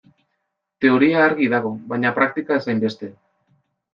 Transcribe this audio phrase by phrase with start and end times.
[0.85, 3.13] Teoria argi dago, baina praktika ez hainbeste.